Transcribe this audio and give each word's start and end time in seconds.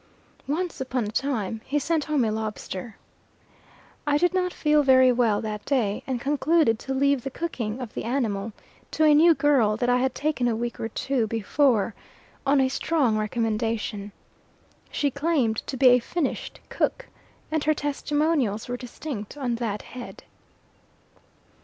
Once 0.47 0.81
upon 0.81 1.03
a 1.05 1.11
time, 1.11 1.61
he 1.63 1.77
sent 1.77 2.05
home 2.05 2.25
a 2.25 2.31
lobster. 2.31 2.97
I 4.07 4.17
did 4.17 4.33
not 4.33 4.51
feel 4.51 4.81
very 4.81 5.11
well 5.11 5.41
that 5.41 5.63
day, 5.63 6.01
and 6.07 6.19
concluded 6.19 6.79
to 6.79 6.93
leave 6.95 7.21
the 7.23 7.29
cooking 7.29 7.79
of 7.79 7.93
the 7.93 8.03
animal 8.03 8.51
to 8.93 9.03
a 9.03 9.13
new 9.13 9.35
girl 9.35 9.77
that 9.77 9.89
I 9.89 9.97
had 9.97 10.15
taken 10.15 10.47
a 10.47 10.55
week 10.55 10.79
or 10.79 10.89
two 10.89 11.27
before, 11.27 11.93
on 12.47 12.59
a 12.59 12.67
strong 12.67 13.15
recommendation. 13.15 14.11
She 14.89 15.11
claimed 15.11 15.57
to 15.67 15.77
be 15.77 15.89
a 15.89 15.99
finished 15.99 16.61
cook, 16.69 17.05
and 17.51 17.63
her 17.65 17.75
testimonials 17.75 18.67
were 18.67 18.77
distinct 18.77 19.37
on 19.37 19.53
that 19.57 19.83
head. 19.83 20.23